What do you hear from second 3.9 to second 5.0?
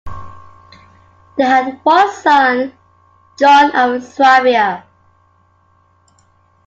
Swabia.